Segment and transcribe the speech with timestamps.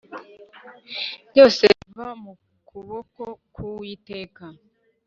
[1.29, 2.33] byose biva mu
[2.67, 3.21] kuboko
[3.53, 4.45] k’Uwiteka